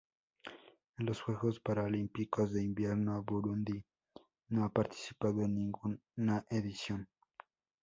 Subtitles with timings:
[0.97, 3.85] En los Juegos Paralímpicos de Invierno Burundi
[4.49, 7.07] no ha participado en ninguna edición.